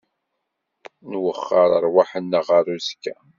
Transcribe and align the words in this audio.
Nwexxer 1.11 1.69
ṛṛwaḥ-nneɣ 1.83 2.45
ɣer 2.51 2.65
uzekka. 2.75 3.15